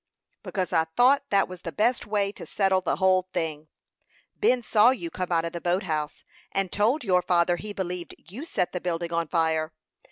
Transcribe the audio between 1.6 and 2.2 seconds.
the best